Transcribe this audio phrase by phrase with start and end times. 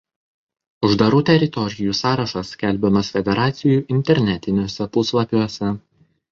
[0.87, 5.75] Uždarų teritorijų sąrašas skelbiamas federacijų internetiniuose puslapiuose.